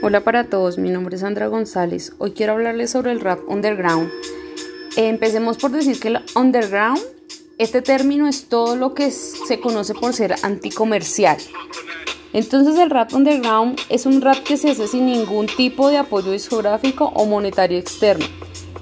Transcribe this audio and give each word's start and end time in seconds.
Hola 0.00 0.22
para 0.22 0.44
todos, 0.44 0.78
mi 0.78 0.90
nombre 0.90 1.16
es 1.16 1.22
Sandra 1.22 1.48
González. 1.48 2.12
Hoy 2.18 2.30
quiero 2.30 2.52
hablarles 2.52 2.92
sobre 2.92 3.10
el 3.10 3.20
rap 3.20 3.40
underground. 3.48 4.08
empecemos 4.96 5.56
por 5.56 5.72
decir 5.72 5.98
que 5.98 6.06
el 6.06 6.20
underground, 6.36 7.00
este 7.58 7.82
término 7.82 8.28
es 8.28 8.48
todo 8.48 8.76
lo 8.76 8.94
que 8.94 9.10
se 9.10 9.58
conoce 9.58 9.94
por 9.94 10.14
ser 10.14 10.36
anticomercial. 10.44 11.38
Entonces 12.32 12.78
el 12.78 12.90
rap 12.90 13.12
underground 13.12 13.80
es 13.88 14.06
un 14.06 14.20
rap 14.20 14.36
que 14.44 14.56
se 14.56 14.70
hace 14.70 14.86
sin 14.86 15.06
ningún 15.06 15.46
tipo 15.46 15.88
de 15.88 15.98
apoyo 15.98 16.30
discográfico 16.30 17.06
o 17.16 17.26
monetario 17.26 17.76
externo. 17.76 18.24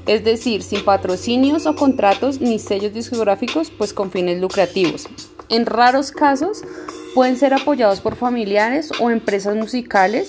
Es 0.06 0.22
decir, 0.22 0.62
sin 0.62 0.84
patrocinios 0.84 1.64
o 1.64 1.74
contratos 1.76 2.42
ni 2.42 2.58
sellos 2.58 2.92
discográficos, 2.92 3.70
pues 3.70 3.94
con 3.94 4.10
fines 4.10 4.38
lucrativos. 4.38 5.08
En 5.48 5.64
raros 5.64 6.12
casos 6.12 6.62
pueden 7.14 7.38
ser 7.38 7.54
apoyados 7.54 8.02
por 8.02 8.16
familiares 8.16 8.90
o 9.00 9.08
empresas 9.08 9.56
musicales 9.56 10.28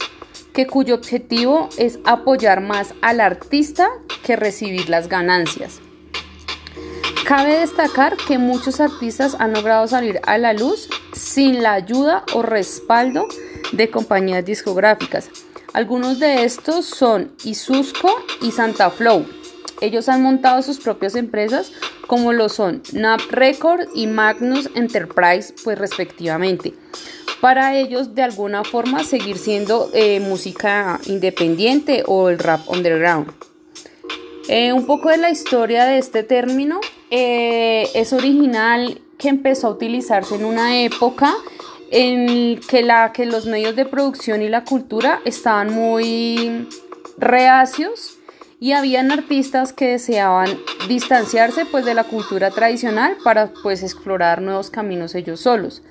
que 0.57 0.65
cuyo 0.65 0.95
objetivo 0.95 1.69
es 1.77 1.99
apoyar 2.03 2.61
más 2.61 2.95
al 3.03 3.21
artista 3.21 3.89
que 4.23 4.35
recibir 4.35 4.89
las 4.89 5.07
ganancias. 5.07 5.81
Cabe 7.27 7.59
destacar 7.59 8.17
que 8.17 8.39
muchos 8.39 8.79
artistas 8.79 9.35
han 9.37 9.53
logrado 9.53 9.87
salir 9.87 10.19
a 10.25 10.39
la 10.39 10.53
luz 10.53 10.89
sin 11.13 11.61
la 11.61 11.73
ayuda 11.73 12.23
o 12.33 12.41
respaldo 12.41 13.27
de 13.71 13.91
compañías 13.91 14.45
discográficas. 14.45 15.29
Algunos 15.73 16.17
de 16.17 16.43
estos 16.43 16.87
son 16.87 17.33
Isusco 17.43 18.09
y 18.41 18.49
Santa 18.49 18.89
Flow. 18.89 19.27
Ellos 19.79 20.09
han 20.09 20.23
montado 20.23 20.63
sus 20.63 20.79
propias 20.79 21.13
empresas 21.13 21.71
como 22.07 22.33
lo 22.33 22.49
son 22.49 22.81
NAP 22.93 23.21
Record 23.29 23.89
y 23.93 24.07
Magnus 24.07 24.71
Enterprise, 24.73 25.53
pues 25.63 25.77
respectivamente 25.77 26.73
para 27.41 27.75
ellos 27.75 28.15
de 28.15 28.23
alguna 28.23 28.63
forma 28.63 29.03
seguir 29.03 29.37
siendo 29.37 29.89
eh, 29.93 30.19
música 30.19 30.99
independiente 31.05 32.03
o 32.05 32.29
el 32.29 32.39
rap 32.39 32.67
underground. 32.69 33.31
Eh, 34.47 34.71
un 34.71 34.85
poco 34.85 35.09
de 35.09 35.17
la 35.17 35.29
historia 35.29 35.85
de 35.85 35.97
este 35.97 36.23
término 36.23 36.79
eh, 37.11 37.89
es 37.93 38.13
original 38.13 39.01
que 39.17 39.29
empezó 39.29 39.67
a 39.67 39.71
utilizarse 39.71 40.35
en 40.35 40.45
una 40.45 40.79
época 40.79 41.33
en 41.91 42.59
que, 42.61 42.83
la, 42.83 43.11
que 43.11 43.25
los 43.25 43.45
medios 43.45 43.75
de 43.75 43.85
producción 43.85 44.41
y 44.41 44.49
la 44.49 44.63
cultura 44.63 45.21
estaban 45.25 45.73
muy 45.73 46.67
reacios 47.17 48.17
y 48.59 48.71
habían 48.71 49.11
artistas 49.11 49.73
que 49.73 49.87
deseaban 49.87 50.49
distanciarse 50.87 51.65
pues 51.65 51.85
de 51.85 51.93
la 51.93 52.03
cultura 52.05 52.49
tradicional 52.51 53.17
para 53.23 53.51
pues 53.61 53.83
explorar 53.83 54.41
nuevos 54.41 54.69
caminos 54.69 55.13
ellos 55.15 55.41
solos 55.41 55.83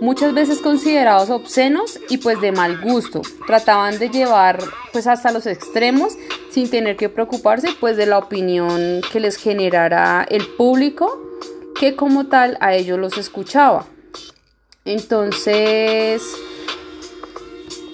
muchas 0.00 0.34
veces 0.34 0.60
considerados 0.60 1.30
obscenos 1.30 1.98
y 2.08 2.18
pues 2.18 2.40
de 2.40 2.52
mal 2.52 2.80
gusto. 2.80 3.22
Trataban 3.46 3.98
de 3.98 4.10
llevar 4.10 4.58
pues 4.92 5.06
hasta 5.06 5.32
los 5.32 5.46
extremos 5.46 6.14
sin 6.50 6.70
tener 6.70 6.96
que 6.96 7.08
preocuparse 7.08 7.68
pues 7.80 7.96
de 7.96 8.06
la 8.06 8.18
opinión 8.18 9.00
que 9.12 9.20
les 9.20 9.36
generara 9.36 10.26
el 10.28 10.46
público 10.46 11.20
que 11.78 11.96
como 11.96 12.26
tal 12.26 12.56
a 12.60 12.74
ellos 12.74 12.98
los 12.98 13.18
escuchaba. 13.18 13.86
Entonces, 14.84 16.22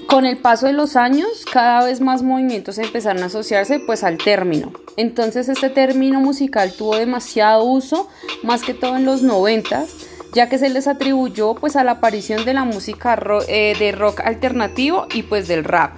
con 0.07 0.27
el 0.27 0.39
paso 0.39 0.67
de 0.67 0.73
los 0.73 0.97
años, 0.97 1.45
cada 1.51 1.85
vez 1.85 2.01
más 2.01 2.23
movimientos 2.23 2.79
empezaron 2.79 3.23
a 3.23 3.27
asociarse 3.27 3.79
pues 3.79 4.03
al 4.03 4.19
término. 4.19 4.73
Entonces 4.97 5.49
este 5.49 5.71
término 5.71 6.21
musical 6.21 6.73
tuvo 6.77 6.97
demasiado 6.97 7.63
uso, 7.65 8.09
más 8.43 8.63
que 8.63 8.75
todo 8.75 8.97
en 8.97 9.05
los 9.05 9.23
noventas, 9.23 9.95
ya 10.33 10.49
que 10.49 10.59
se 10.59 10.69
les 10.69 10.87
atribuyó 10.87 11.55
pues 11.55 11.77
a 11.77 11.85
la 11.85 11.93
aparición 11.93 12.45
de 12.45 12.55
la 12.55 12.65
música 12.65 13.19
eh, 13.49 13.75
de 13.79 13.93
rock 13.93 14.21
alternativo 14.21 15.07
y 15.15 15.23
pues 15.23 15.49
del 15.49 15.65
rap. 15.65 15.93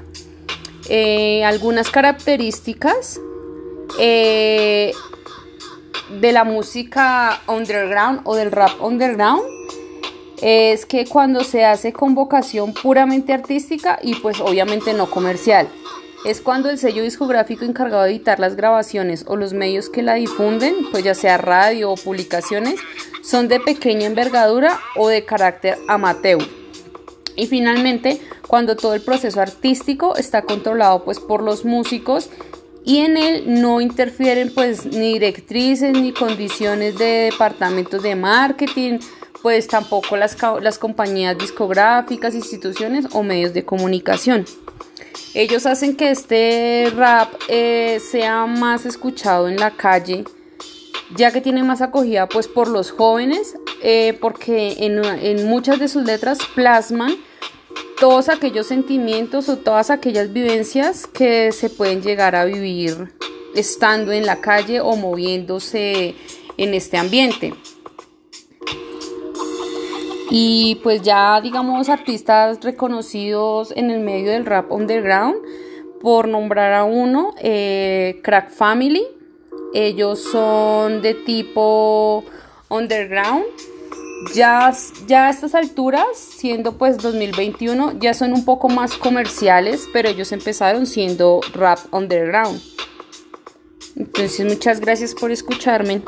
Eh, 0.88 1.44
algunas 1.44 1.90
características 1.90 3.20
eh, 3.98 4.92
de 6.20 6.32
la 6.32 6.44
música 6.44 7.40
underground 7.46 8.20
o 8.24 8.34
del 8.34 8.50
rap 8.50 8.80
underground 8.80 9.42
es 10.40 10.86
que 10.86 11.06
cuando 11.06 11.44
se 11.44 11.64
hace 11.64 11.92
con 11.92 12.14
vocación 12.14 12.74
puramente 12.74 13.32
artística 13.32 13.98
y 14.02 14.16
pues 14.16 14.40
obviamente 14.40 14.92
no 14.92 15.08
comercial 15.08 15.68
es 16.24 16.40
cuando 16.40 16.70
el 16.70 16.78
sello 16.78 17.02
discográfico 17.02 17.64
encargado 17.64 18.04
de 18.04 18.10
editar 18.10 18.38
las 18.38 18.54
grabaciones 18.54 19.24
o 19.26 19.36
los 19.36 19.54
medios 19.54 19.88
que 19.88 20.02
la 20.02 20.14
difunden, 20.14 20.74
pues 20.90 21.02
ya 21.02 21.14
sea 21.14 21.36
radio 21.36 21.90
o 21.90 21.96
publicaciones, 21.96 22.80
son 23.22 23.48
de 23.48 23.60
pequeña 23.60 24.06
envergadura 24.06 24.78
o 24.96 25.08
de 25.08 25.24
carácter 25.24 25.78
amateur. 25.88 26.42
Y 27.36 27.46
finalmente, 27.46 28.20
cuando 28.46 28.76
todo 28.76 28.94
el 28.94 29.00
proceso 29.00 29.40
artístico 29.40 30.16
está 30.16 30.42
controlado 30.42 31.04
pues 31.04 31.18
por 31.18 31.42
los 31.42 31.64
músicos 31.64 32.28
y 32.84 32.98
en 32.98 33.16
él 33.16 33.60
no 33.62 33.80
interfieren 33.80 34.52
pues 34.54 34.84
ni 34.84 35.14
directrices 35.14 35.92
ni 35.92 36.12
condiciones 36.12 36.98
de 36.98 37.30
departamentos 37.30 38.02
de 38.02 38.16
marketing, 38.16 38.98
pues 39.40 39.66
tampoco 39.66 40.16
las, 40.16 40.36
las 40.60 40.78
compañías 40.78 41.38
discográficas, 41.38 42.34
instituciones 42.34 43.06
o 43.12 43.22
medios 43.22 43.54
de 43.54 43.64
comunicación. 43.64 44.44
Ellos 45.34 45.64
hacen 45.64 45.96
que 45.96 46.10
este 46.10 46.92
rap 46.94 47.32
eh, 47.48 48.00
sea 48.10 48.46
más 48.46 48.84
escuchado 48.84 49.48
en 49.48 49.56
la 49.56 49.70
calle, 49.70 50.24
ya 51.16 51.30
que 51.30 51.40
tiene 51.40 51.62
más 51.62 51.80
acogida 51.80 52.28
pues 52.28 52.48
por 52.48 52.68
los 52.68 52.90
jóvenes, 52.90 53.56
eh, 53.82 54.16
porque 54.20 54.76
en, 54.78 55.46
muchas 55.46 55.78
de 55.78 55.88
sus 55.88 56.04
letras 56.04 56.38
plasman 56.54 57.14
todos 57.98 58.28
aquellos 58.28 58.66
sentimientos 58.66 59.48
o 59.48 59.58
todas 59.58 59.90
aquellas 59.90 60.32
vivencias 60.32 61.06
que 61.06 61.52
se 61.52 61.70
pueden 61.70 62.02
llegar 62.02 62.34
a 62.34 62.44
vivir 62.44 63.12
estando 63.54 64.12
en 64.12 64.26
la 64.26 64.40
calle 64.40 64.80
o 64.80 64.96
moviéndose 64.96 66.14
en 66.56 66.74
este 66.74 66.96
ambiente. 66.96 67.54
Y 70.30 70.80
pues 70.82 71.02
ya 71.02 71.40
digamos 71.42 71.88
artistas 71.90 72.58
reconocidos 72.62 73.72
en 73.76 73.90
el 73.90 74.00
medio 74.00 74.32
del 74.32 74.46
rap 74.46 74.72
underground, 74.72 75.36
por 76.00 76.26
nombrar 76.26 76.72
a 76.72 76.84
uno, 76.84 77.34
eh, 77.38 78.20
Crack 78.22 78.50
Family. 78.50 79.06
Ellos 79.74 80.22
son 80.22 81.02
de 81.02 81.14
tipo 81.14 82.24
underground. 82.68 83.44
Ya, 84.34 84.72
ya 85.08 85.26
a 85.26 85.30
estas 85.30 85.54
alturas, 85.54 86.06
siendo 86.16 86.78
pues 86.78 86.98
2021, 86.98 87.98
ya 87.98 88.14
son 88.14 88.32
un 88.32 88.44
poco 88.44 88.68
más 88.68 88.96
comerciales, 88.96 89.88
pero 89.92 90.08
ellos 90.08 90.30
empezaron 90.30 90.86
siendo 90.86 91.40
rap 91.54 91.80
underground. 91.92 92.60
Entonces 93.96 94.46
muchas 94.46 94.80
gracias 94.80 95.14
por 95.14 95.32
escucharme. 95.32 96.02